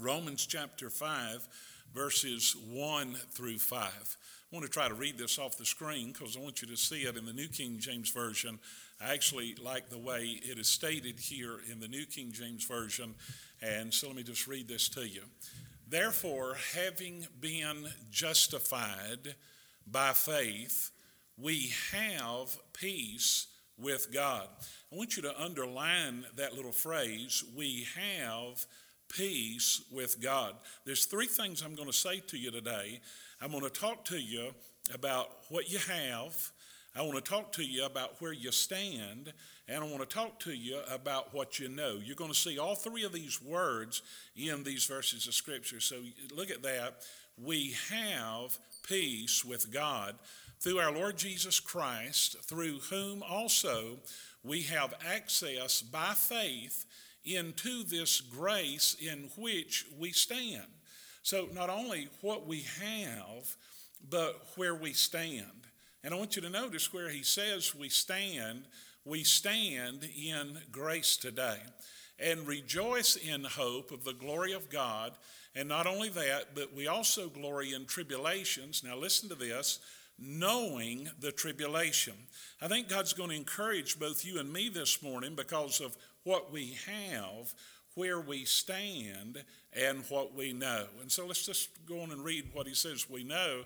[0.00, 1.46] Romans chapter 5,
[1.94, 3.82] verses 1 through 5.
[3.82, 6.76] I want to try to read this off the screen because I want you to
[6.76, 8.58] see it in the New King James Version.
[8.98, 13.14] I actually like the way it is stated here in the New King James Version.
[13.60, 15.20] And so let me just read this to you.
[15.86, 19.34] Therefore, having been justified
[19.86, 20.92] by faith,
[21.36, 23.48] we have peace
[23.78, 24.48] with God.
[24.90, 28.64] I want you to underline that little phrase, we have
[29.10, 30.54] peace with God.
[30.84, 33.00] There's three things I'm going to say to you today.
[33.40, 34.50] I'm going to talk to you
[34.94, 36.50] about what you have.
[36.96, 39.32] I want to talk to you about where you stand,
[39.68, 41.98] and I want to talk to you about what you know.
[42.02, 44.02] You're going to see all three of these words
[44.36, 45.80] in these verses of Scripture.
[45.80, 45.96] So
[46.34, 47.02] look at that.
[47.42, 50.16] We have peace with God
[50.60, 53.98] through our Lord Jesus Christ, through whom also
[54.42, 56.84] we have access by faith
[57.24, 60.66] into this grace in which we stand.
[61.22, 63.56] So, not only what we have,
[64.08, 65.44] but where we stand.
[66.02, 68.64] And I want you to notice where he says we stand,
[69.04, 71.58] we stand in grace today
[72.18, 75.12] and rejoice in hope of the glory of God.
[75.54, 78.82] And not only that, but we also glory in tribulations.
[78.84, 79.80] Now, listen to this
[80.20, 82.12] knowing the tribulation.
[82.60, 86.52] I think God's going to encourage both you and me this morning because of what
[86.52, 87.52] we have,
[87.94, 90.86] where we stand, and what we know.
[91.00, 93.64] And so let's just go on and read what he says we know.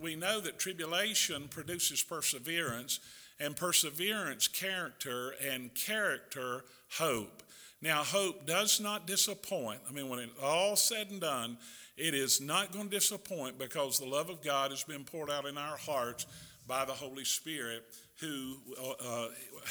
[0.00, 3.00] We know that tribulation produces perseverance,
[3.40, 6.64] and perseverance, character, and character,
[6.98, 7.42] hope.
[7.82, 9.80] Now, hope does not disappoint.
[9.88, 11.58] I mean, when it's all said and done,
[11.96, 15.46] it is not going to disappoint because the love of God has been poured out
[15.46, 16.26] in our hearts
[16.66, 17.84] by the Holy Spirit
[18.24, 19.28] who uh, uh,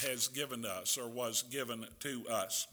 [0.07, 2.67] has given us or was given to us.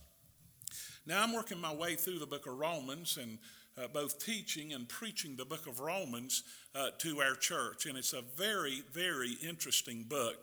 [1.06, 3.38] Now, I'm working my way through the book of Romans and
[3.78, 6.42] uh, both teaching and preaching the book of Romans
[6.74, 10.36] uh, to our church, and it's a very, very interesting book.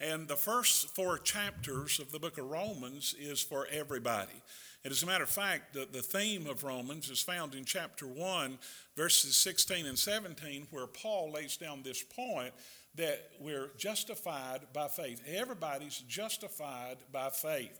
[0.00, 4.42] And the first four chapters of the book of Romans is for everybody.
[4.84, 8.06] And as a matter of fact, the, the theme of Romans is found in chapter
[8.06, 8.58] 1,
[8.96, 12.52] verses 16 and 17, where Paul lays down this point
[12.96, 15.22] that we're justified by faith.
[15.26, 17.78] Everybody's justified by faith.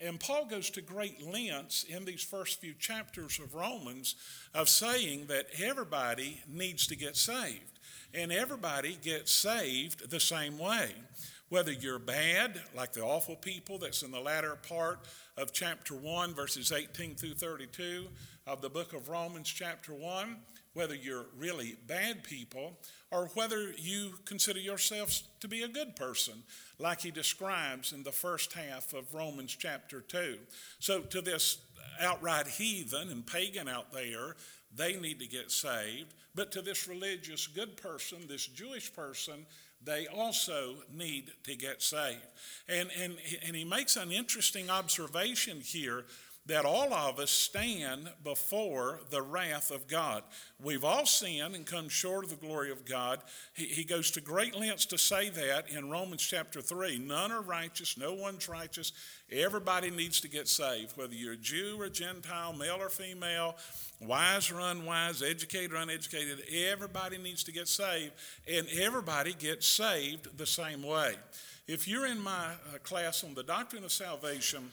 [0.00, 4.14] And Paul goes to great lengths in these first few chapters of Romans
[4.54, 7.80] of saying that everybody needs to get saved.
[8.12, 10.90] And everybody gets saved the same way.
[11.48, 15.00] Whether you're bad, like the awful people that's in the latter part
[15.36, 18.06] of chapter 1, verses 18 through 32
[18.46, 20.36] of the book of Romans, chapter 1,
[20.76, 22.78] whether you're really bad people,
[23.10, 26.34] or whether you consider yourselves to be a good person,
[26.78, 30.36] like he describes in the first half of Romans chapter 2.
[30.78, 31.58] So, to this
[31.98, 34.36] outright heathen and pagan out there,
[34.74, 36.12] they need to get saved.
[36.34, 39.46] But to this religious good person, this Jewish person,
[39.82, 42.20] they also need to get saved.
[42.68, 43.14] And, and,
[43.46, 46.04] and he makes an interesting observation here
[46.46, 50.22] that all of us stand before the wrath of God.
[50.62, 53.20] We've all sinned and come short of the glory of God.
[53.52, 56.98] He, he, goes to great lengths to say that in Romans chapter 3.
[56.98, 58.92] None are righteous, no one's righteous.
[59.30, 63.56] Everybody needs to get saved, whether you're a Jew or Gentile, male or female,
[64.00, 66.42] wise or unwise, educated or uneducated.
[66.70, 68.12] Everybody needs to get saved,
[68.48, 71.14] and everybody gets saved the same way.
[71.66, 74.70] If you're in my uh, class on the doctrine of salvation,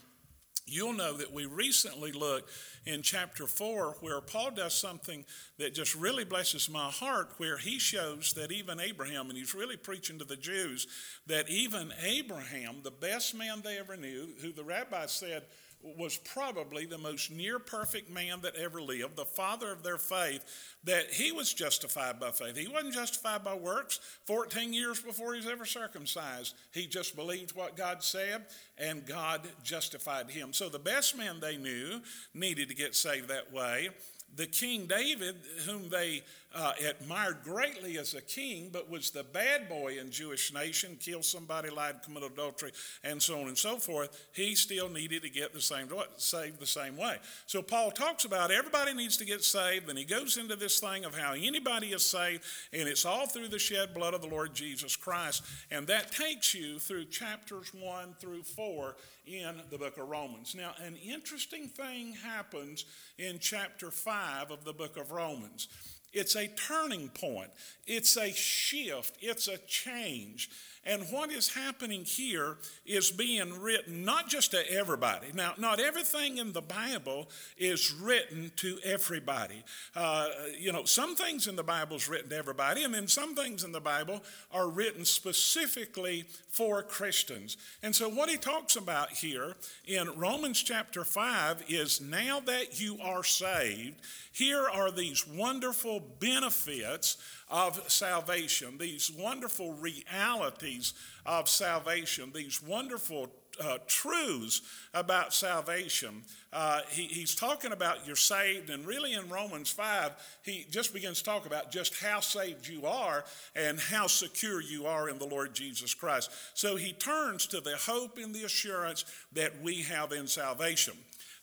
[0.65, 2.49] You'll know that we recently looked
[2.85, 5.25] in chapter 4 where Paul does something
[5.57, 9.77] that just really blesses my heart, where he shows that even Abraham, and he's really
[9.77, 10.87] preaching to the Jews,
[11.27, 15.43] that even Abraham, the best man they ever knew, who the rabbi said
[15.83, 20.43] was probably the most near perfect man that ever lived, the father of their faith,
[20.83, 22.55] that he was justified by faith.
[22.55, 26.55] He wasn't justified by works 14 years before he was ever circumcised.
[26.71, 28.45] He just believed what God said,
[28.77, 30.53] and God justified him.
[30.53, 32.01] So the best man they knew
[32.33, 33.89] needed to get saved that way
[34.35, 36.23] the King David, whom they
[36.55, 41.25] uh, admired greatly as a king, but was the bad boy in Jewish nation, killed
[41.25, 42.71] somebody, lied, committed adultery,
[43.03, 46.67] and so on and so forth, he still needed to get the same saved the
[46.67, 47.17] same way.
[47.47, 51.05] So Paul talks about everybody needs to get saved, and he goes into this thing
[51.05, 54.53] of how anybody is saved, and it's all through the shed blood of the Lord
[54.53, 55.43] Jesus Christ.
[55.71, 58.95] And that takes you through chapters one through four
[59.25, 60.55] in the book of Romans.
[60.55, 62.85] Now, an interesting thing happens
[63.17, 65.67] in chapter 5 of the book of Romans.
[66.13, 67.49] It's a turning point.
[67.87, 69.17] It's a shift.
[69.21, 70.49] It's a change.
[70.85, 75.27] And what is happening here is being written not just to everybody.
[75.33, 79.63] Now, not everything in the Bible is written to everybody.
[79.95, 80.27] Uh,
[80.59, 83.63] you know, some things in the Bible is written to everybody, and then some things
[83.63, 84.21] in the Bible
[84.51, 87.55] are written specifically for Christians.
[87.81, 89.55] And so, what he talks about here
[89.85, 93.95] in Romans chapter 5 is now that you are saved,
[94.33, 97.17] here are these wonderful benefits
[97.53, 103.29] of salvation, these wonderful realities of salvation, these wonderful
[103.63, 104.63] uh, truths
[104.95, 106.23] about salvation.
[106.51, 111.19] Uh, he, he's talking about you're saved, and really in Romans 5, he just begins
[111.19, 113.23] to talk about just how saved you are
[113.55, 116.31] and how secure you are in the Lord Jesus Christ.
[116.55, 120.95] So he turns to the hope and the assurance that we have in salvation.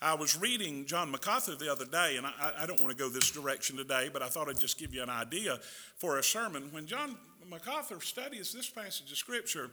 [0.02, 3.10] I was reading John MacArthur the other day, and I, I don't want to go
[3.10, 5.58] this direction today, but I thought I'd just give you an idea
[5.96, 6.68] for a sermon.
[6.70, 7.16] When John
[7.50, 9.70] MacArthur studies this passage of Scripture,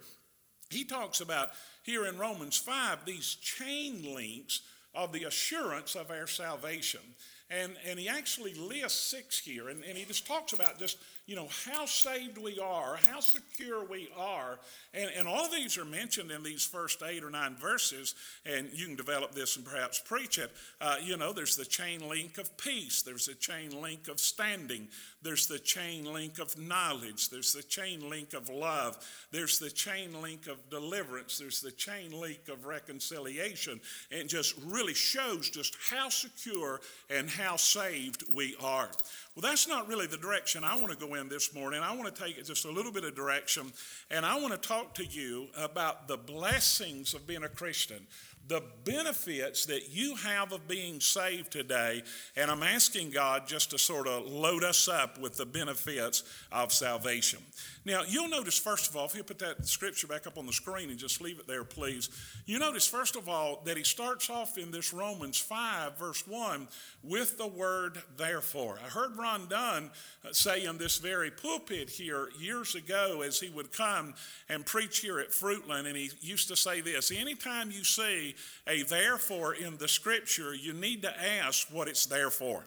[0.69, 1.51] he talks about
[1.83, 4.63] here in Romans 5 these chain links
[4.94, 7.01] of the assurance of our salvation.
[7.50, 10.97] And, and he actually lists six here, and, and he just talks about just
[11.27, 14.57] you know, how saved we are, how secure we are.
[14.94, 18.15] And, and all these are mentioned in these first eight or nine verses,
[18.45, 20.51] and you can develop this and perhaps preach it.
[20.79, 24.88] Uh, you know, there's the chain link of peace, there's a chain link of standing,
[25.21, 28.97] there's the chain link of knowledge, there's the chain link of love,
[29.31, 33.81] there's the chain link of deliverance, there's the chain link of reconciliation,
[34.12, 38.89] and just really shows just how secure and how saved we are.
[39.37, 41.79] Well, that's not really the direction I want to go in this morning.
[41.83, 43.71] I want to take just a little bit of direction,
[44.09, 48.07] and I want to talk to you about the blessings of being a Christian
[48.47, 52.03] the benefits that you have of being saved today.
[52.35, 56.71] And I'm asking God just to sort of load us up with the benefits of
[56.71, 57.39] salvation.
[57.85, 60.53] Now, you'll notice, first of all, if you put that scripture back up on the
[60.53, 62.09] screen and just leave it there, please.
[62.45, 66.67] You notice, first of all, that he starts off in this Romans 5, verse 1,
[67.03, 68.79] with the word therefore.
[68.83, 69.89] I heard Ron Dunn
[70.25, 74.13] uh, say in this very pulpit here years ago as he would come
[74.49, 78.35] and preach here at Fruitland, and he used to say this anytime you see
[78.67, 82.65] a therefore in the scripture, you need to ask what it's there for.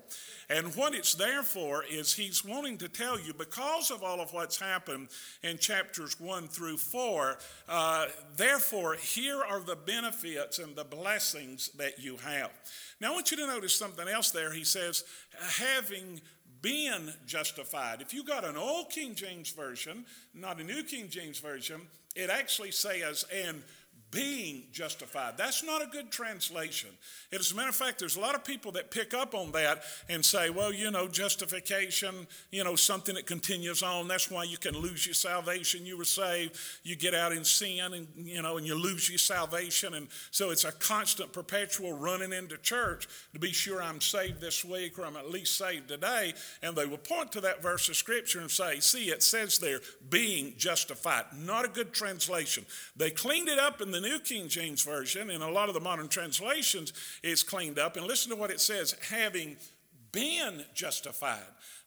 [0.49, 4.33] And what it's there for is he's wanting to tell you because of all of
[4.33, 5.09] what's happened
[5.45, 7.39] in chapters 1 through 4,
[7.69, 8.07] uh,
[8.37, 12.51] therefore, here are the benefits and the blessings that you have.
[13.01, 14.53] Now, I want you to notice something else there.
[14.53, 15.05] He says,
[15.39, 16.21] having
[16.63, 18.01] been justified.
[18.01, 21.81] If you got an old King James Version, not a New King James Version,
[22.17, 23.63] it actually says, and
[24.11, 25.37] being justified.
[25.37, 26.91] That's not a good translation.
[27.33, 29.83] As a matter of fact, there's a lot of people that pick up on that
[30.09, 34.09] and say, well, you know, justification, you know, something that continues on.
[34.09, 35.87] That's why you can lose your salvation.
[35.87, 39.19] You were saved, you get out in sin, and, you know, and you lose your
[39.19, 39.95] salvation.
[39.95, 44.65] And so it's a constant, perpetual running into church to be sure I'm saved this
[44.65, 46.35] week or I'm at least saved today.
[46.63, 49.81] And they will point to that verse of Scripture and say, see, it says there,
[50.09, 51.27] being justified.
[51.37, 52.67] Not a good translation.
[52.97, 55.81] They cleaned it up in the New King James Version, and a lot of the
[55.81, 56.93] modern translations,
[57.23, 57.97] it's cleaned up.
[57.97, 59.57] And listen to what it says having
[60.13, 61.39] been justified.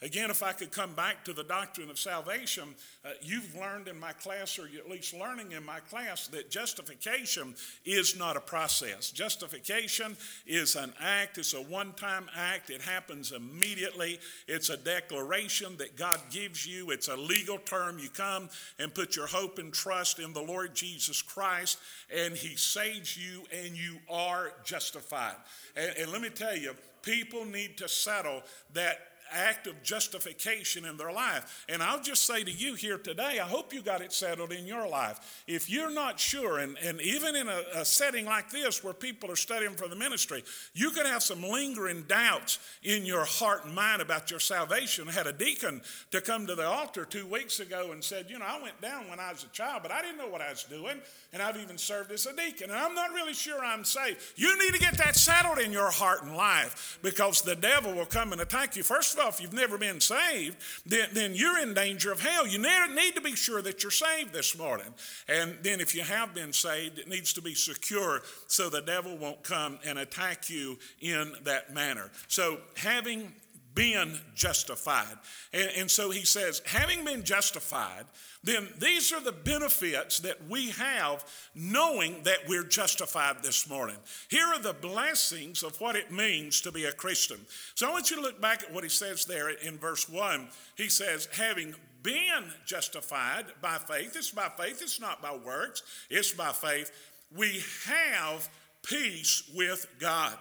[0.04, 2.76] Again, if I could come back to the doctrine of salvation,
[3.06, 7.56] uh, you've learned in my class, or at least learning in my class, that justification
[7.86, 9.12] is not a process.
[9.12, 14.20] Justification is an act, it's a one time act, it happens immediately.
[14.46, 17.98] It's a declaration that God gives you, it's a legal term.
[17.98, 21.80] You come and put your hope and trust in the Lord Jesus Christ,
[22.14, 25.36] and He saves you, and you are justified.
[25.78, 28.42] and, and let me tell you, people need to settle
[28.74, 28.98] that
[29.34, 31.66] act of justification in their life.
[31.70, 34.66] And I'll just say to you here today, I hope you got it settled in
[34.66, 35.44] your life.
[35.48, 39.32] If you're not sure, and, and even in a, a setting like this where people
[39.32, 43.74] are studying for the ministry, you could have some lingering doubts in your heart and
[43.74, 45.08] mind about your salvation.
[45.08, 48.40] I had a deacon to come to the altar two weeks ago and said, You
[48.40, 50.50] know, I went down when I was a child, but I didn't know what I
[50.50, 51.00] was doing.
[51.32, 54.20] And I've even served as a deacon, and I'm not really sure I'm saved.
[54.36, 58.06] You need to get that settled in your heart and life because the devil will
[58.06, 58.84] come and attack you.
[58.84, 62.48] First of if you've never been saved, then, then you're in danger of hell.
[62.48, 64.94] You need to be sure that you're saved this morning.
[65.28, 69.18] And then if you have been saved, it needs to be secure so the devil
[69.18, 72.12] won't come and attack you in that manner.
[72.28, 73.34] So having
[73.76, 75.18] been justified.
[75.54, 78.06] And, and, so he says, having been justified,
[78.44, 81.26] then these are the benefits that we have
[81.56, 83.96] knowing that we're justified this morning.
[84.30, 87.40] Here are the blessings of what it means to be a Christian.
[87.76, 90.48] So I want you to look back at what he says there in verse 1.
[90.76, 96.34] He says, having been justified by faith, it's by faith, it's not by works, it's
[96.34, 96.92] by faith,
[97.36, 98.50] we have
[98.84, 100.34] peace with God.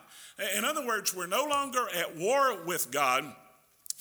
[0.56, 3.24] In other words, we're no longer at war with God,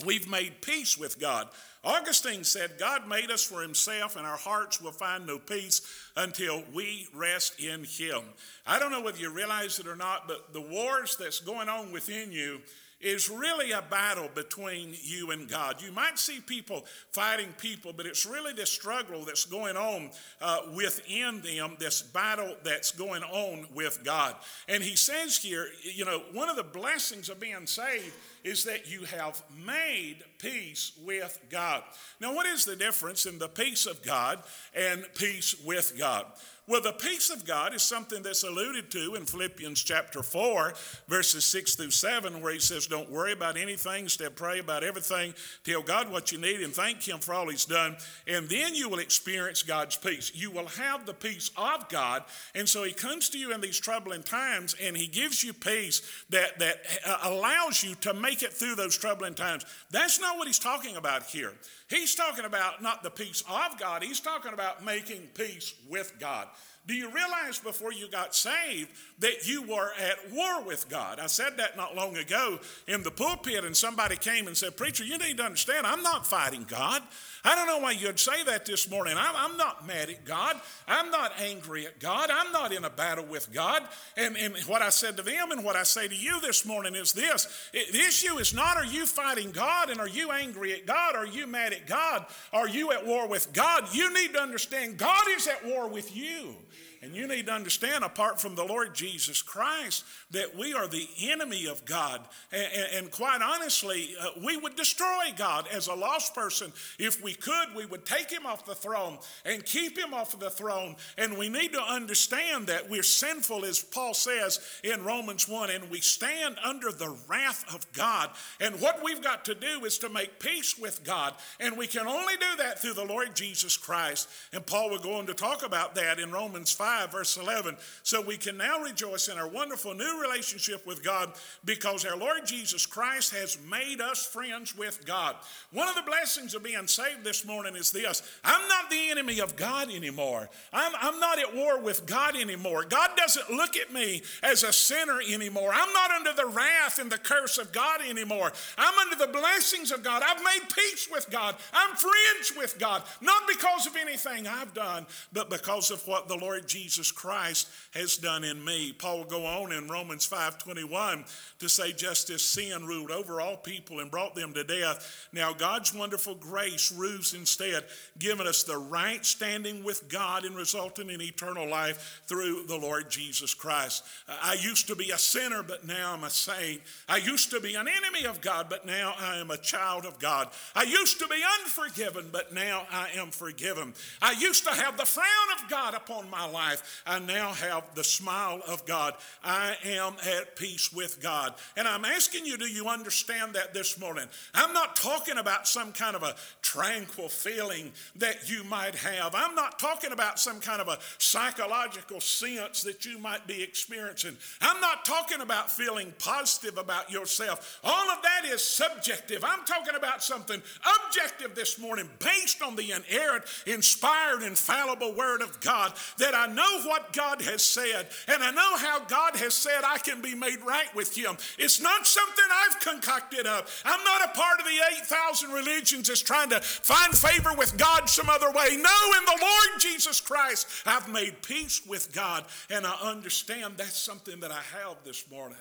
[0.05, 1.47] we've made peace with God.
[1.83, 5.81] Augustine said, God made us for himself, and our hearts will find no peace
[6.15, 8.21] until we rest in him.
[8.67, 11.91] I don't know whether you realize it or not, but the wars that's going on
[11.91, 12.61] within you
[13.03, 15.81] is really a battle between you and God.
[15.81, 20.59] You might see people fighting people, but it's really this struggle that's going on uh,
[20.75, 24.35] within them, this battle that's going on with God.
[24.67, 28.89] And he says here, you know, one of the blessings of being saved is that
[28.91, 31.83] you have made peace with God.
[32.19, 34.39] Now, what is the difference in the peace of God
[34.75, 36.25] and peace with God?
[36.71, 40.73] Well, the peace of God is something that's alluded to in Philippians chapter 4,
[41.09, 45.33] verses 6 through 7, where he says, Don't worry about anything, instead pray about everything,
[45.65, 47.97] tell God what you need, and thank Him for all He's done.
[48.25, 50.31] And then you will experience God's peace.
[50.33, 52.23] You will have the peace of God.
[52.55, 56.01] And so He comes to you in these troubling times, and He gives you peace
[56.29, 59.65] that, that uh, allows you to make it through those troubling times.
[59.89, 61.53] That's not what He's talking about here.
[61.91, 66.47] He's talking about not the peace of God, he's talking about making peace with God.
[66.87, 71.19] Do you realize before you got saved that you were at war with God?
[71.19, 75.03] I said that not long ago in the pulpit, and somebody came and said, Preacher,
[75.03, 77.03] you need to understand, I'm not fighting God.
[77.43, 79.15] I don't know why you'd say that this morning.
[79.17, 80.59] I'm, I'm, not mad at God.
[80.87, 82.29] I'm not angry at God.
[82.31, 83.83] I'm not in a battle with God.
[84.15, 86.95] And, and what I said to them and what I say to you this morning
[86.95, 90.85] is this the issue is not are you fighting God and are you angry at
[90.85, 91.15] God?
[91.15, 92.25] Are you mad at God?
[92.53, 93.93] Are you at war with God?
[93.93, 96.55] You need to understand God is at war with you.
[97.03, 101.07] And you need to understand, apart from the Lord Jesus Christ, that we are the
[101.19, 102.21] enemy of God.
[102.51, 106.71] And, and quite honestly, uh, we would destroy God as a lost person.
[106.99, 110.41] If we could, we would take him off the throne and keep him off of
[110.41, 110.95] the throne.
[111.17, 115.89] And we need to understand that we're sinful, as Paul says in Romans 1, and
[115.89, 118.29] we stand under the wrath of God.
[118.59, 121.33] And what we've got to do is to make peace with God.
[121.59, 124.29] And we can only do that through the Lord Jesus Christ.
[124.53, 127.77] And Paul will go on to talk about that in Romans 5 5, verse 11.
[128.03, 131.31] So we can now rejoice in our wonderful new relationship with God
[131.63, 135.37] because our Lord Jesus Christ has made us friends with God.
[135.71, 139.39] One of the blessings of being saved this morning is this I'm not the enemy
[139.39, 140.49] of God anymore.
[140.73, 142.83] I'm, I'm not at war with God anymore.
[142.83, 145.71] God doesn't look at me as a sinner anymore.
[145.73, 148.51] I'm not under the wrath and the curse of God anymore.
[148.77, 150.23] I'm under the blessings of God.
[150.25, 151.55] I've made peace with God.
[151.71, 156.35] I'm friends with God, not because of anything I've done, but because of what the
[156.35, 158.91] Lord Jesus Jesus Christ has done in me.
[158.91, 161.25] Paul will go on in Romans 5:21
[161.59, 165.53] to say just as sin ruled over all people and brought them to death, now
[165.53, 167.85] God's wonderful grace rules instead,
[168.17, 173.11] giving us the right standing with God and resulting in eternal life through the Lord
[173.11, 174.03] Jesus Christ.
[174.27, 176.81] Uh, I used to be a sinner, but now I'm a saint.
[177.07, 180.17] I used to be an enemy of God, but now I am a child of
[180.17, 180.49] God.
[180.75, 183.93] I used to be unforgiven, but now I am forgiven.
[184.21, 187.83] I used to have the frown of God upon my life life, I now have
[187.95, 189.13] the smile of God.
[189.43, 191.53] I am at peace with God.
[191.75, 194.25] And I'm asking you, do you understand that this morning?
[194.53, 199.35] I'm not talking about some kind of a tranquil feeling that you might have.
[199.35, 204.37] I'm not talking about some kind of a psychological sense that you might be experiencing.
[204.61, 207.79] I'm not talking about feeling positive about yourself.
[207.83, 209.43] All of that is subjective.
[209.43, 210.61] I'm talking about something
[211.05, 216.60] objective this morning based on the inerrant, inspired, infallible Word of God that I know
[216.61, 220.35] know what God has said, and I know how God has said I can be
[220.35, 221.37] made right with Him.
[221.57, 223.67] It's not something I've concocted up.
[223.85, 228.09] I'm not a part of the 8,000 religions that's trying to find favor with God
[228.09, 228.69] some other way.
[228.71, 233.97] No, in the Lord Jesus Christ, I've made peace with God, and I understand that's
[233.97, 235.57] something that I have this morning.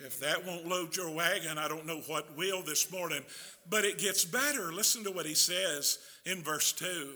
[0.00, 3.22] If that won't load your wagon, I don't know what will this morning.
[3.68, 4.72] But it gets better.
[4.72, 7.10] Listen to what he says in verse 2.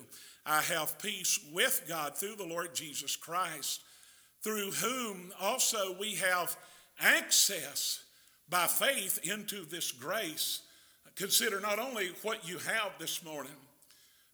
[0.46, 3.80] I have peace with God through the Lord Jesus Christ,
[4.42, 6.56] through whom also we have
[7.00, 8.04] access
[8.48, 10.60] by faith into this grace.
[11.16, 13.52] Consider not only what you have this morning,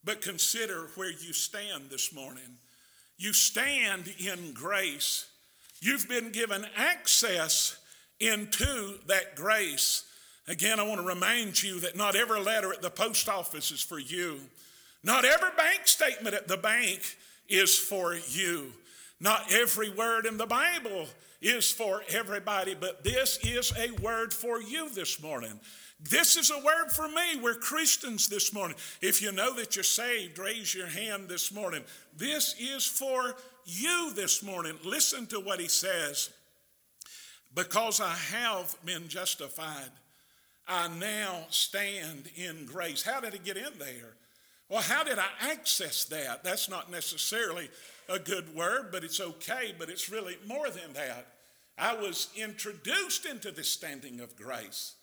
[0.03, 2.59] but consider where you stand this morning.
[3.19, 5.27] You stand in grace.
[5.81, 7.79] You've been given access
[8.19, 10.05] into that grace.
[10.49, 13.83] Again, I want to remind you that not every letter at the post office is
[13.83, 14.41] for you.
[15.03, 17.01] Not every bank statement at the bank
[17.49, 18.73] is for you.
[19.19, 21.07] Not every word in the Bible
[21.41, 25.59] is for everybody, but this is a word for you this morning.
[26.03, 27.41] This is a word for me.
[27.43, 28.77] We're Christians this morning.
[29.03, 31.83] If you know that you're saved, raise your hand this morning.
[32.17, 33.35] This is for
[33.67, 34.79] you this morning.
[34.85, 36.31] Listen to what he says.
[37.55, 39.91] Because I have been justified,
[40.67, 43.03] I now stand in grace.
[43.03, 44.15] How did he get in there?
[44.71, 46.45] Well, how did I access that?
[46.45, 47.69] That's not necessarily
[48.09, 51.27] a good word, but it's okay, but it's really more than that.
[51.77, 54.95] I was introduced into the standing of grace.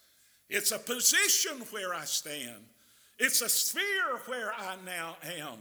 [0.48, 2.64] It's a position where I stand.
[3.18, 5.58] It's a sphere where I now am.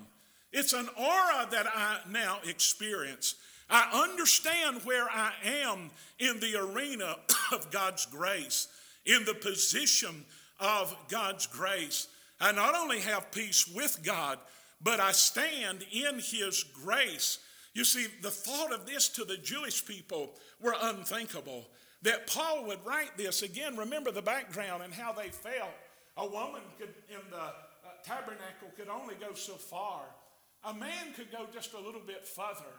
[0.54, 3.36] It's an aura that I now experience.
[3.70, 7.18] I understand where I am in the arena
[7.52, 8.70] of God's grace,
[9.06, 10.24] in the position
[10.62, 12.08] of God's grace.
[12.40, 14.40] I not only have peace with God,
[14.82, 17.40] but I stand in His grace.
[17.74, 21.68] You see, the thought of this to the Jewish people were unthinkable.
[22.04, 25.74] That Paul would write this again, remember the background and how they felt.
[26.18, 27.54] A woman could, in the uh,
[28.04, 30.02] tabernacle could only go so far.
[30.64, 32.74] A man could go just a little bit further.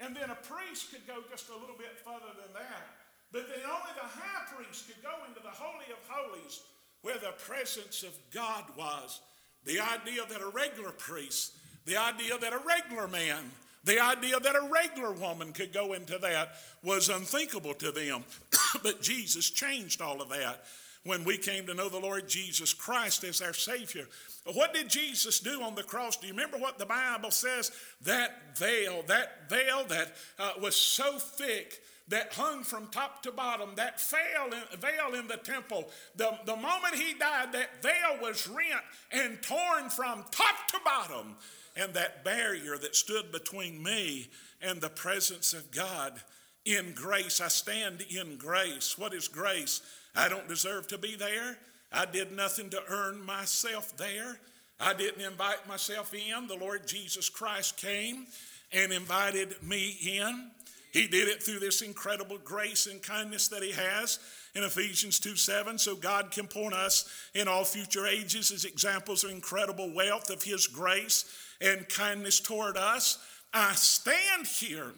[0.00, 2.84] And then a priest could go just a little bit further than that.
[3.32, 6.60] But then only the high priest could go into the Holy of Holies
[7.02, 9.20] where the presence of God was.
[9.64, 11.52] The idea that a regular priest,
[11.84, 13.50] the idea that a regular man,
[13.84, 18.24] the idea that a regular woman could go into that was unthinkable to them.
[18.82, 20.64] but Jesus changed all of that
[21.04, 24.06] when we came to know the Lord Jesus Christ as our Savior.
[24.52, 26.16] What did Jesus do on the cross?
[26.16, 27.72] Do you remember what the Bible says?
[28.02, 31.80] That veil, that veil that uh, was so thick
[32.12, 36.54] that hung from top to bottom, that veil in, veil in the temple, the, the
[36.54, 41.36] moment he died, that veil was rent and torn from top to bottom.
[41.74, 44.28] And that barrier that stood between me
[44.60, 46.20] and the presence of God
[46.66, 48.98] in grace, I stand in grace.
[48.98, 49.80] What is grace?
[50.14, 51.56] I don't deserve to be there.
[51.90, 54.38] I did nothing to earn myself there.
[54.78, 56.46] I didn't invite myself in.
[56.46, 58.26] The Lord Jesus Christ came
[58.70, 60.50] and invited me in.
[60.92, 64.18] He did it through this incredible grace and kindness that He has
[64.54, 65.78] in Ephesians 2 7.
[65.78, 70.42] So God can point us in all future ages as examples of incredible wealth of
[70.42, 71.24] His grace
[71.60, 73.18] and kindness toward us.
[73.54, 74.92] I stand here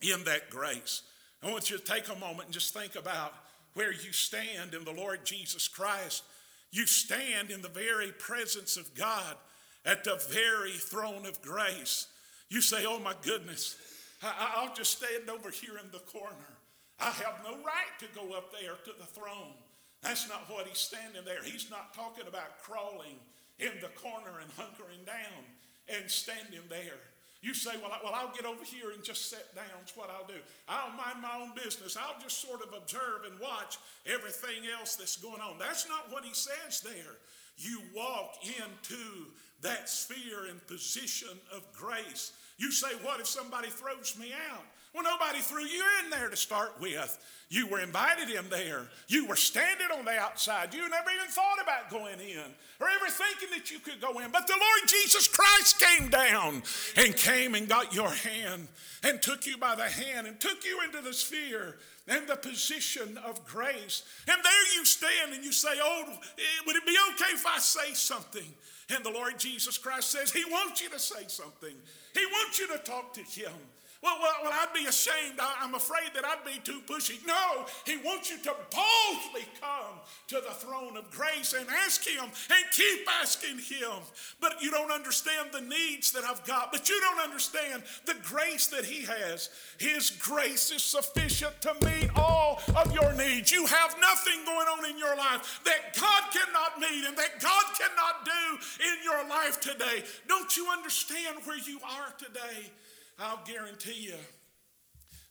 [0.00, 1.02] in that grace.
[1.42, 3.34] I want you to take a moment and just think about
[3.74, 6.24] where you stand in the Lord Jesus Christ.
[6.70, 9.36] You stand in the very presence of God
[9.84, 12.06] at the very throne of grace.
[12.48, 13.76] You say, Oh my goodness,
[14.22, 16.58] I, will just stand over here in the corner.
[16.98, 19.54] I have no right to go up there to the throne.
[20.02, 21.42] That's not what he's standing there.
[21.44, 23.18] He's not talking about crawling
[23.58, 25.42] in the corner and hunkering down
[25.88, 26.98] and standing there.
[27.40, 29.66] You say, well, I, well, I'll get over here and just sit down.
[29.78, 30.40] That's what I'll do.
[30.68, 31.96] I'll mind my own business.
[31.96, 35.56] I'll just sort of observe and watch everything else that's going on.
[35.58, 37.14] That's not what he says there.
[37.56, 39.30] You walk into
[39.62, 42.32] that sphere and position of grace.
[42.58, 44.64] You say, What if somebody throws me out?
[44.94, 47.18] Well, nobody threw you in there to start with.
[47.50, 48.88] You were invited in there.
[49.06, 50.74] You were standing on the outside.
[50.74, 52.44] You never even thought about going in
[52.80, 54.30] or ever thinking that you could go in.
[54.30, 56.62] But the Lord Jesus Christ came down
[56.96, 58.68] and came and got your hand
[59.04, 63.18] and took you by the hand and took you into the sphere and the position
[63.18, 64.02] of grace.
[64.26, 67.58] And there you stand and you say, Oh, eh, would it be okay if I
[67.58, 68.54] say something?
[68.94, 71.74] And the Lord Jesus Christ says, He wants you to say something,
[72.14, 73.52] He wants you to talk to Him.
[74.00, 75.40] Well, well, well, I'd be ashamed.
[75.40, 77.18] I, am afraid that I'd be too pushy.
[77.26, 82.22] No, He wants you to boldly come to the throne of grace and ask Him
[82.22, 83.98] and keep asking Him.
[84.40, 88.68] But you don't understand the needs that I've got, but you don't understand the grace
[88.68, 89.50] that He has.
[89.78, 93.50] His grace is sufficient to meet all of your needs.
[93.50, 97.64] You have nothing going on in your life that God cannot meet and that God
[97.76, 100.04] cannot do in your life today.
[100.28, 102.70] Don't you understand where you are today?
[103.18, 104.20] I'll guarantee you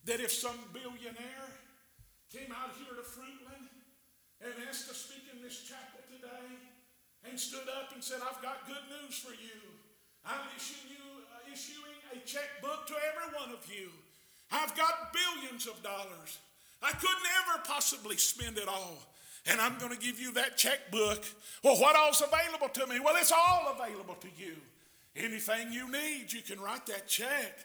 [0.05, 1.47] that if some billionaire
[2.31, 3.71] came out here to Fruitland
[4.43, 6.51] and asked to speak in this chapel today
[7.29, 9.55] and stood up and said, I've got good news for you.
[10.25, 13.87] I'm issuing, you, uh, issuing a checkbook to every one of you.
[14.51, 16.39] I've got billions of dollars.
[16.83, 18.99] I couldn't ever possibly spend it all.
[19.49, 21.23] And I'm going to give you that checkbook.
[21.63, 22.99] Well, what all's available to me?
[22.99, 24.55] Well, it's all available to you.
[25.17, 27.55] Anything you need, you can write that check.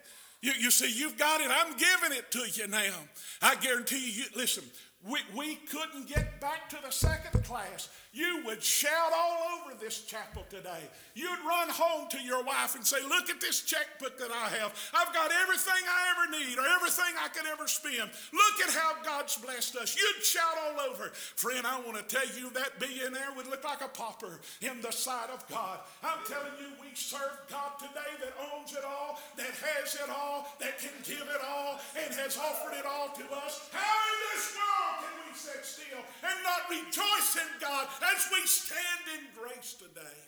[0.41, 1.51] You, you see, you've got it.
[1.51, 2.95] I'm giving it to you now.
[3.41, 4.65] I guarantee you, you listen,
[5.09, 10.05] we, we couldn't get back to the second class you would shout all over this
[10.05, 10.85] chapel today.
[11.15, 14.77] You'd run home to your wife and say, Look at this checkbook that I have.
[14.93, 18.11] I've got everything I ever need or everything I could ever spend.
[18.33, 19.97] Look at how God's blessed us.
[19.97, 21.09] You'd shout all over.
[21.41, 24.93] Friend, I want to tell you that billionaire would look like a pauper in the
[24.93, 25.81] sight of God.
[26.05, 30.53] I'm telling you, we serve God today that owns it all, that has it all,
[30.61, 33.71] that can give it all, and has offered it all to us.
[33.73, 38.47] How in this world can we sit still and not rejoice in God as we
[38.47, 40.21] stand in grace today?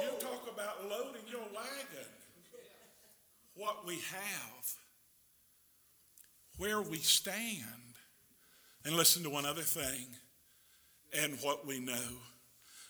[0.00, 2.10] You talk about loading your wagon.
[3.54, 4.74] What we have,
[6.56, 7.58] where we stand,
[8.84, 10.06] and listen to one other thing,
[11.12, 12.18] and what we know.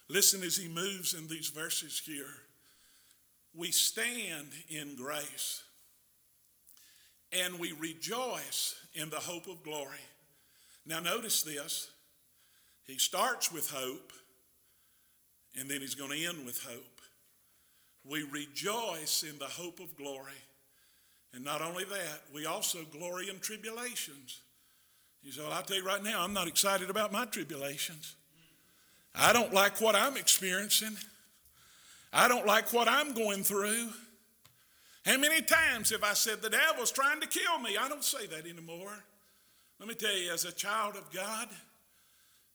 [0.09, 2.27] Listen as he moves in these verses here.
[3.55, 5.63] We stand in grace
[7.33, 9.97] and we rejoice in the hope of glory.
[10.85, 11.91] Now, notice this.
[12.85, 14.13] He starts with hope,
[15.59, 17.01] and then he's going to end with hope.
[18.05, 20.33] We rejoice in the hope of glory.
[21.35, 24.41] And not only that, we also glory in tribulations.
[25.23, 28.17] He said, well, I'll tell you right now, I'm not excited about my tribulations.
[29.15, 30.97] I don't like what I'm experiencing.
[32.13, 33.91] I don't like what I'm going through.
[35.07, 37.77] How many times have I said the devil's trying to kill me?
[37.77, 39.05] I don't say that anymore.
[39.83, 41.49] Let me tell you, as a child of God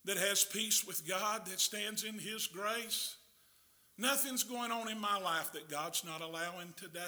[0.05, 3.17] that has peace with God, that stands in His grace,
[3.97, 7.01] nothing's going on in my life that God's not allowing today.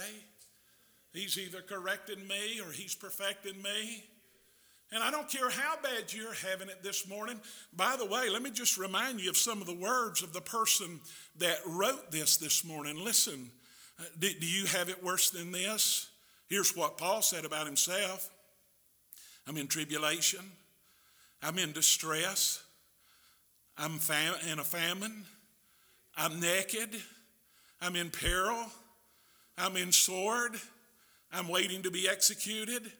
[1.14, 4.04] He's either correcting me or He's perfecting me.
[4.92, 7.40] And I don't care how bad you're having it this morning.
[7.74, 10.42] By the way, let me just remind you of some of the words of the
[10.42, 11.00] person
[11.38, 13.02] that wrote this this morning.
[13.02, 13.50] Listen,
[13.98, 16.10] uh, do, do you have it worse than this?
[16.50, 18.30] Here's what Paul said about himself
[19.50, 20.46] I'm in tribulation,
[21.44, 22.64] I'm in distress,
[23.78, 25.26] I'm fam- in a famine,
[26.16, 26.96] I'm naked,
[27.82, 28.68] I'm in peril,
[29.58, 30.52] I'm in sword,
[31.34, 32.92] I'm waiting to be executed.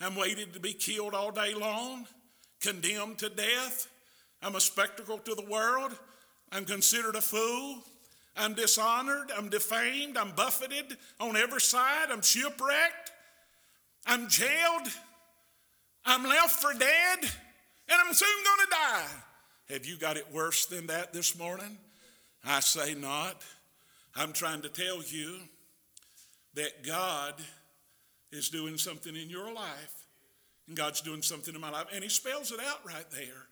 [0.00, 2.06] I'm waiting to be killed all day long,
[2.60, 3.86] condemned to death.
[4.42, 5.92] I'm a spectacle to the world.
[6.50, 7.84] I'm considered a fool.
[8.36, 9.30] I'm dishonored.
[9.36, 10.16] I'm defamed.
[10.16, 12.06] I'm buffeted on every side.
[12.10, 13.12] I'm shipwrecked.
[14.04, 14.88] I'm jailed.
[16.04, 17.18] I'm left for dead.
[17.88, 19.74] And I'm soon going to die.
[19.74, 21.78] Have you got it worse than that this morning?
[22.44, 23.42] I say not.
[24.14, 25.38] I'm trying to tell you
[26.54, 27.34] that God
[28.30, 30.06] is doing something in your life,
[30.66, 31.86] and God's doing something in my life.
[31.94, 33.46] And He spells it out right there.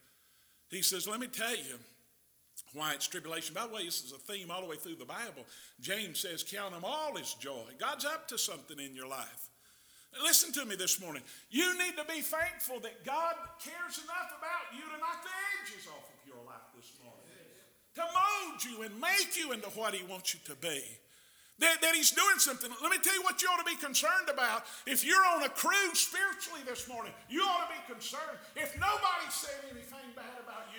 [0.70, 1.78] He says, Let me tell you
[2.72, 3.54] why it's tribulation.
[3.54, 5.44] By the way, this is a theme all the way through the Bible.
[5.80, 7.64] James says, Count them all as joy.
[7.78, 9.49] God's up to something in your life.
[10.18, 11.22] Listen to me this morning.
[11.50, 15.30] You need to be thankful that God cares enough about you to knock the
[15.62, 17.30] edges off of your life this morning,
[17.94, 20.82] to mold you and make you into what He wants you to be.
[21.60, 22.72] That, that he's doing something.
[22.80, 24.64] Let me tell you what you ought to be concerned about.
[24.88, 28.40] If you're on a cruise spiritually this morning, you ought to be concerned.
[28.56, 30.69] If nobody said anything bad about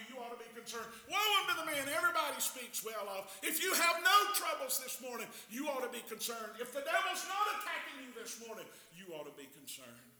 [0.62, 0.90] concerned.
[1.10, 3.26] Woe unto the man everybody speaks well of.
[3.42, 6.62] If you have no troubles this morning, you ought to be concerned.
[6.62, 10.14] If the devil's not attacking you this morning, you ought to be concerned.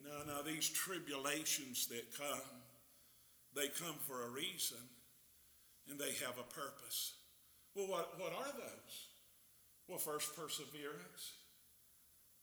[0.00, 2.48] No, no, these tribulations that come,
[3.54, 4.80] they come for a reason
[5.88, 7.20] and they have a purpose.
[7.76, 8.94] Well, what, what are those?
[9.86, 11.36] Well, first, perseverance.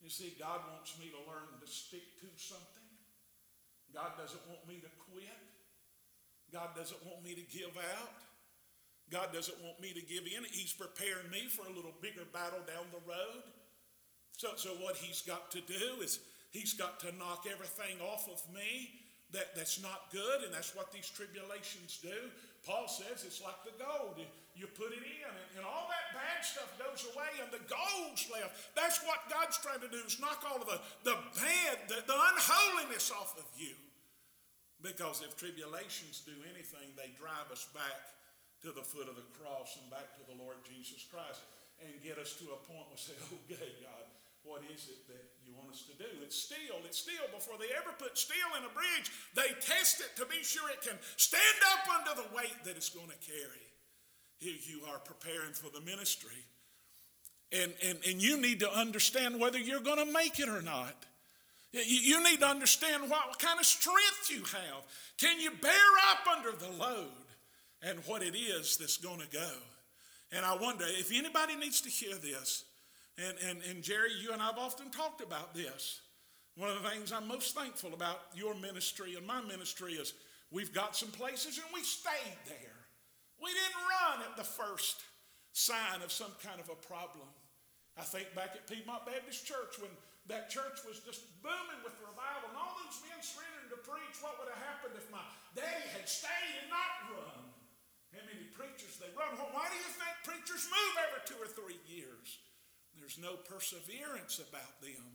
[0.02, 2.86] You see, God wants me to learn to stick to something.
[3.94, 5.57] God doesn't want me to quit.
[6.52, 8.14] God doesn't want me to give out.
[9.10, 10.44] God doesn't want me to give in.
[10.52, 13.44] He's preparing me for a little bigger battle down the road.
[14.36, 16.20] So, so what he's got to do is
[16.52, 18.92] he's got to knock everything off of me
[19.32, 22.32] that, that's not good, and that's what these tribulations do.
[22.66, 24.20] Paul says it's like the gold.
[24.56, 28.76] You put it in, and, all that bad stuff goes away, and the gold's left.
[28.76, 32.18] That's what God's trying to do is knock all of the, the bad, the, the
[32.18, 33.76] unholiness off of you.
[34.82, 38.14] Because if tribulations do anything, they drive us back
[38.62, 41.42] to the foot of the cross and back to the Lord Jesus Christ
[41.82, 44.06] and get us to a point where we say, okay, God,
[44.46, 46.10] what is it that you want us to do?
[46.24, 46.78] It's steel.
[46.86, 47.26] It's steel.
[47.34, 50.82] Before they ever put steel in a bridge, they test it to be sure it
[50.82, 53.66] can stand up under the weight that it's going to carry.
[54.38, 56.46] Here you are preparing for the ministry.
[57.52, 60.96] And, and, and you need to understand whether you're going to make it or not.
[61.86, 64.84] You, need to understand what, what kind of strength you have.
[65.18, 65.72] Can you bear
[66.12, 67.08] up under the load
[67.82, 69.52] and what it is that's going to go?
[70.32, 72.66] And I wonder if anybody needs to hear this,
[73.18, 76.02] and, and, and Jerry, you and I have often talked about this.
[76.56, 80.14] One of the things I'm most thankful about your ministry and my ministry is
[80.52, 82.78] we've got some places and we stayed there.
[83.42, 84.98] We didn't run at the first
[85.54, 87.28] sign of some kind of a problem.
[87.98, 89.92] I think back at Piedmont Baptist Church when
[90.28, 94.20] that church was just booming with revival and all those men surrendered to preach.
[94.20, 95.24] What would have happened if my
[95.56, 97.44] daddy had stayed and not run?
[98.12, 99.40] How many preachers they run?
[99.40, 102.44] Well, why do you think preachers move every two or three years?
[103.00, 105.06] There's no perseverance about them.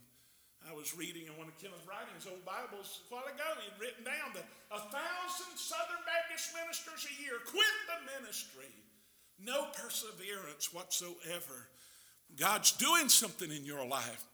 [0.62, 3.48] I was reading in one of Kenneth Writing's old Bibles a while ago.
[3.60, 8.70] He'd written down that a thousand Southern Baptist ministers a year quit the ministry.
[9.42, 11.68] No perseverance whatsoever.
[12.38, 14.24] God's doing something in your life.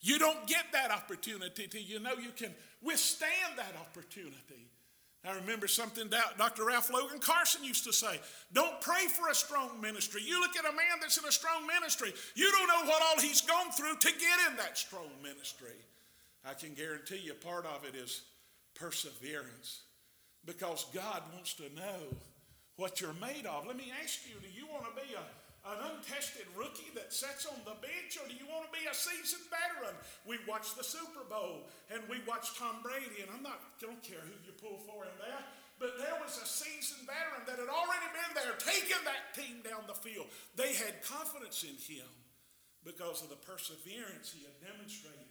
[0.00, 4.70] You don't get that opportunity till you know you can withstand that opportunity.
[5.24, 6.64] I remember something Dr.
[6.64, 8.20] Ralph Logan Carson used to say
[8.52, 10.22] Don't pray for a strong ministry.
[10.24, 13.20] You look at a man that's in a strong ministry, you don't know what all
[13.20, 15.76] he's gone through to get in that strong ministry.
[16.44, 18.22] I can guarantee you part of it is
[18.74, 19.82] perseverance
[20.46, 22.16] because God wants to know
[22.76, 23.66] what you're made of.
[23.66, 27.44] Let me ask you do you want to be a an untested rookie that sits
[27.44, 29.92] on the bench, or do you want to be a seasoned veteran?
[30.24, 34.24] We watched the Super Bowl and we watched Tom Brady, and I'm not, don't care
[34.24, 38.08] who you pull for in that, but there was a seasoned veteran that had already
[38.12, 40.32] been there, taking that team down the field.
[40.56, 42.08] They had confidence in him
[42.80, 45.28] because of the perseverance he had demonstrated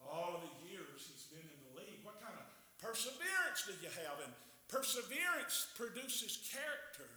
[0.00, 2.00] all the years he's been in the league.
[2.00, 2.48] What kind of
[2.80, 4.24] perseverance do you have?
[4.24, 4.32] And
[4.72, 7.08] perseverance produces character.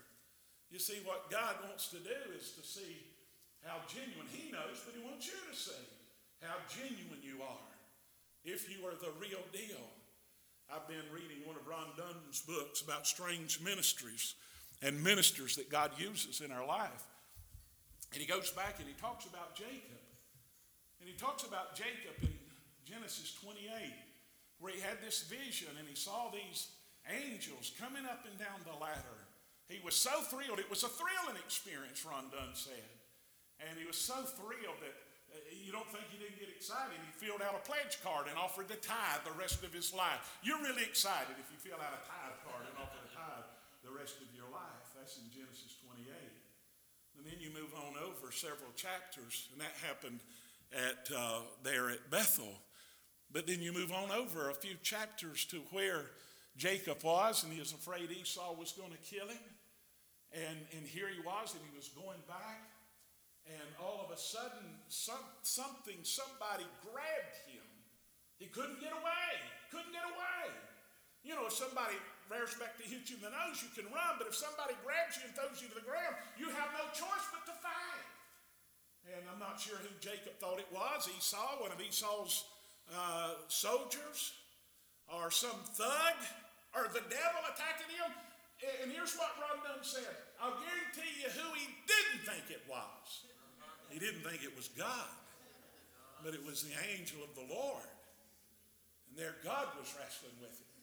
[0.74, 3.06] You see, what God wants to do is to see
[3.62, 5.86] how genuine He knows, but He wants you to see
[6.42, 7.70] how genuine you are.
[8.44, 9.86] If you are the real deal.
[10.74, 14.34] I've been reading one of Ron Dunn's books about strange ministries
[14.82, 17.06] and ministers that God uses in our life.
[18.12, 20.02] And he goes back and he talks about Jacob.
[21.00, 22.34] And he talks about Jacob in
[22.86, 23.70] Genesis 28,
[24.60, 26.70] where he had this vision and he saw these
[27.06, 29.13] angels coming up and down the ladder.
[29.74, 30.62] He was so thrilled.
[30.62, 32.94] It was a thrilling experience, Ron Dunn said.
[33.58, 34.94] And he was so thrilled that
[35.34, 36.94] uh, you don't think he didn't get excited.
[37.02, 40.22] He filled out a pledge card and offered to tithe the rest of his life.
[40.46, 43.50] You're really excited if you fill out a tithe card and offer to tithe
[43.82, 44.94] the rest of your life.
[44.94, 46.06] That's in Genesis 28.
[47.18, 50.22] And then you move on over several chapters, and that happened
[50.70, 52.62] at uh, there at Bethel.
[53.34, 56.14] But then you move on over a few chapters to where
[56.58, 59.42] Jacob was, and he was afraid Esau was going to kill him.
[60.34, 62.66] And, and here he was, and he was going back,
[63.46, 67.62] and all of a sudden, some, something, somebody grabbed him.
[68.42, 69.30] He couldn't get away.
[69.70, 70.50] Couldn't get away.
[71.22, 71.96] You know, if somebody
[72.34, 75.22] rears back to hit you in the nose, you can run, but if somebody grabs
[75.22, 78.08] you and throws you to the ground, you have no choice but to fight.
[79.14, 82.48] And I'm not sure who Jacob thought it was Esau, one of Esau's
[82.90, 84.34] uh, soldiers,
[85.08, 86.18] or some thug,
[86.74, 88.12] or the devil attacking him.
[88.82, 93.28] And here's what Ron Dunn said I'll guarantee you who he didn't think it was.
[93.92, 95.12] He didn't think it was God,
[96.24, 97.88] but it was the angel of the Lord.
[99.10, 100.74] And there God was wrestling with him.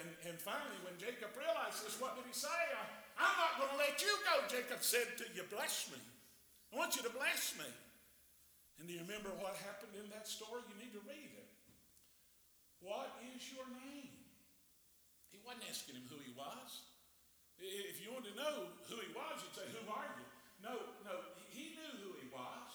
[0.00, 2.60] And, and finally, when Jacob realized this, what did he say?
[3.16, 6.00] I'm not going to let you go, Jacob said to you, bless me.
[6.72, 7.68] I want you to bless me.
[8.78, 10.64] And do you remember what happened in that story?
[10.68, 11.48] You need to read it.
[12.80, 14.09] What is your name?
[15.44, 16.86] Wasn't asking him who he was.
[17.60, 20.26] If you wanted to know who he was, you'd say, Who are you?
[20.64, 20.74] No,
[21.04, 21.14] no,
[21.52, 22.72] he knew who he was.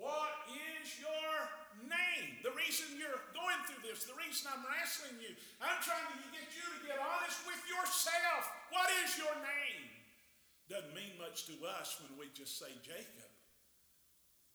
[0.00, 1.36] What is your
[1.84, 2.40] name?
[2.40, 6.48] The reason you're going through this, the reason I'm wrestling you, I'm trying to get
[6.56, 8.48] you to get honest with yourself.
[8.72, 9.84] What is your name?
[10.72, 13.28] Doesn't mean much to us when we just say Jacob.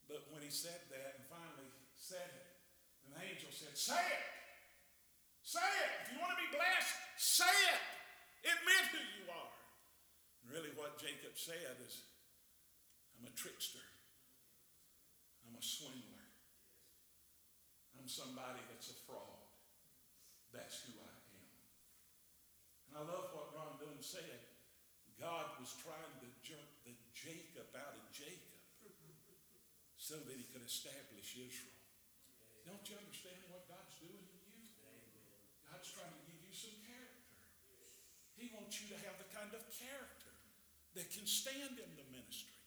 [0.10, 2.46] But when he said that and finally said it,
[3.06, 4.35] the angel said, Say it.
[5.46, 5.92] Say it.
[6.02, 7.82] If you want to be blessed, say it.
[8.50, 9.54] Admit who you are.
[10.42, 12.02] And really, what Jacob said is,
[13.14, 13.86] I'm a trickster.
[15.46, 16.26] I'm a swindler.
[17.94, 19.46] I'm somebody that's a fraud.
[20.50, 21.50] That's who I am.
[22.90, 24.50] And I love what Ron Dunn said.
[25.22, 28.58] God was trying to jerk the Jacob out of Jacob
[30.02, 31.82] so that he could establish Israel.
[32.66, 34.36] Don't you understand what God's doing?
[35.94, 37.40] trying to give you some character.
[38.66, 40.34] You to have the kind of character
[40.98, 42.58] that can stand in the ministry,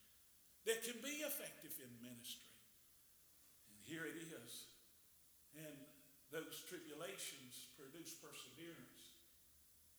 [0.65, 2.55] that can be effective in ministry.
[3.67, 4.69] And here it is.
[5.59, 5.75] And
[6.31, 9.19] those tribulations produce perseverance.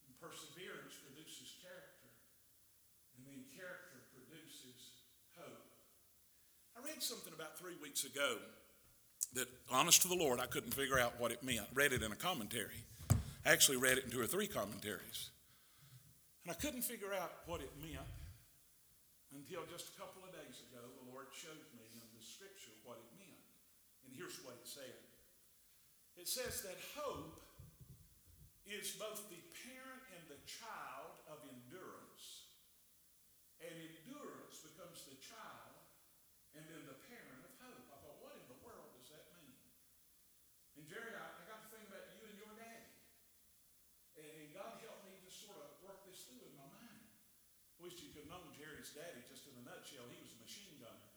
[0.08, 2.10] And perseverance produces character.
[3.18, 5.04] And then character produces
[5.36, 5.68] hope.
[6.74, 8.40] I read something about three weeks ago
[9.34, 11.68] that, honest to the Lord, I couldn't figure out what it meant.
[11.74, 12.88] Read it in a commentary.
[13.10, 15.30] I actually read it in two or three commentaries.
[16.44, 18.08] And I couldn't figure out what it meant
[19.30, 22.98] until just a couple of days ago, the Lord showed me in the scripture what
[22.98, 23.46] it meant.
[24.02, 24.96] And here's what it said
[26.18, 27.38] it says that hope
[28.66, 32.50] is both the parent and the child of endurance,
[33.62, 35.78] and endurance becomes the child
[36.58, 37.86] and then the parent of hope.
[37.94, 39.54] I thought, what in the world does that mean?
[40.74, 42.90] And Jerry, I, I got to think about you and your daddy.
[44.18, 47.06] And, and God helped me to sort of work this through in my mind.
[47.78, 48.10] Wish you
[48.80, 50.08] Jerry's daddy just in a nutshell.
[50.08, 51.12] He was a machine gunner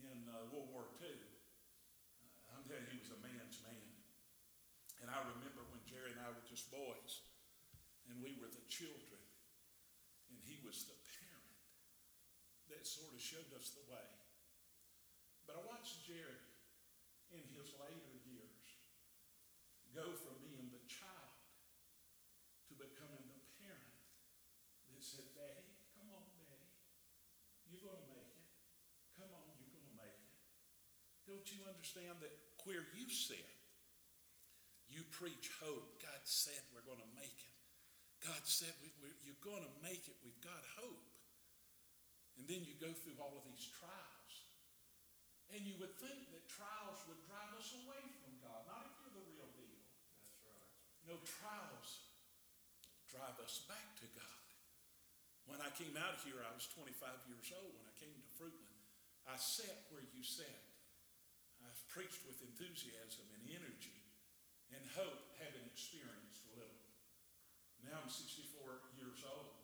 [0.00, 1.12] in uh, World War II.
[1.12, 3.84] Uh, I'm telling you, he was a man's man.
[5.04, 7.28] And I remember when Jerry and I were just boys,
[8.08, 9.20] and we were the children,
[10.32, 11.60] and he was the parent
[12.72, 14.08] that sort of showed us the way.
[15.44, 16.48] But I watched Jerry
[17.28, 18.80] in his later years
[19.92, 21.44] go from being the child
[22.64, 24.00] to becoming the parent
[24.88, 26.46] that said, Daddy, come on, Daddy.
[27.66, 28.46] You're going to make it.
[29.18, 30.32] Come on, you're going to make it.
[31.46, 32.34] Don't you understand that
[32.66, 33.46] where you sit,
[34.90, 36.02] you preach hope.
[36.02, 37.54] God said we're going to make it.
[38.18, 38.90] God said we,
[39.22, 40.18] you're going to make it.
[40.26, 41.06] We've got hope.
[42.34, 44.34] And then you go through all of these trials.
[45.54, 48.66] And you would think that trials would drive us away from God.
[48.66, 49.78] Not if you're the real deal.
[50.26, 50.70] That's right.
[51.06, 52.10] No, trials
[53.06, 54.46] drive us back to God.
[55.46, 56.90] When I came out here, I was 25
[57.30, 57.70] years old.
[57.70, 58.82] When I came to Fruitland,
[59.30, 60.65] I sat where you sat.
[61.96, 64.04] Preached with enthusiasm and energy
[64.68, 66.84] and hope, having experienced a little.
[67.80, 68.52] Now I'm 64
[69.00, 69.56] years old.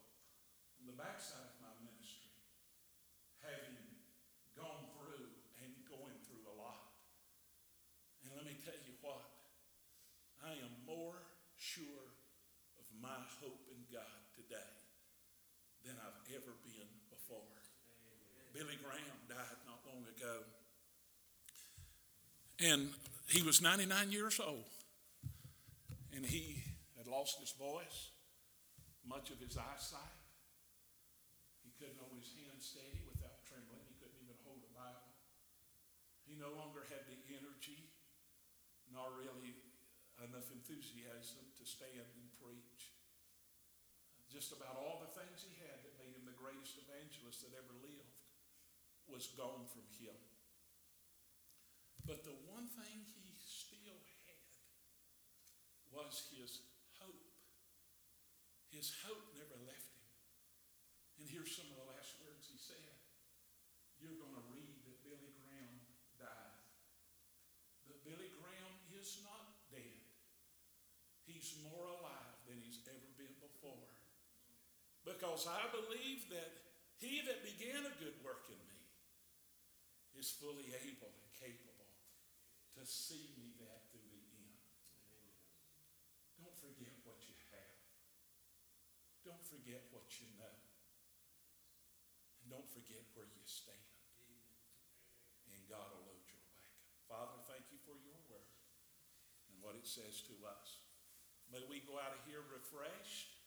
[0.81, 2.33] On the backside of my ministry,
[3.45, 3.77] having
[4.57, 5.29] gone through
[5.61, 6.97] and going through a lot.
[8.25, 9.29] And let me tell you what,
[10.41, 11.21] I am more
[11.61, 12.17] sure
[12.81, 14.73] of my hope in God today
[15.85, 17.45] than I've ever been before.
[17.45, 18.57] Amen.
[18.57, 20.49] Billy Graham died not long ago.
[22.63, 22.95] And
[23.27, 24.71] he was 99 years old.
[26.15, 26.63] And he
[26.95, 28.15] had lost his voice,
[29.03, 30.23] much of his eyesight.
[31.67, 33.83] He couldn't hold his hand steady without trembling.
[33.91, 35.11] He couldn't even hold a Bible.
[36.23, 37.91] He no longer had the energy,
[38.95, 39.59] nor really
[40.23, 42.95] enough enthusiasm to stand and preach.
[44.31, 47.75] Just about all the things he had that made him the greatest evangelist that ever
[47.83, 48.23] lived
[49.11, 50.15] was gone from him.
[52.03, 54.51] But the one thing he still had
[55.95, 56.67] was his
[56.99, 57.31] hope.
[58.75, 60.11] His hope never left him.
[61.23, 62.99] And here's some of the last words he said.
[64.03, 65.79] You're going to read that Billy Graham
[66.19, 66.59] died.
[67.87, 70.03] But Billy Graham is not dead.
[71.23, 73.95] He's more alive than he's ever been before.
[75.07, 76.51] Because I believe that
[76.99, 78.83] he that began a good work in me
[80.19, 81.22] is fully able
[82.83, 84.59] to see me that through the end.
[86.35, 87.79] Don't forget what you have.
[89.23, 90.59] Don't forget what you know.
[92.43, 93.79] And don't forget where you stand.
[95.47, 96.75] And God will load your wagon.
[97.07, 98.51] Father, thank you for your word
[99.47, 100.83] and what it says to us.
[101.55, 103.47] May we go out of here refreshed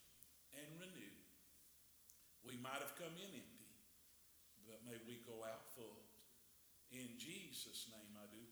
[0.55, 1.27] and renewed.
[2.47, 3.75] We might have come in empty,
[4.63, 6.07] but may we go out full.
[6.87, 8.45] In Jesus' name I do.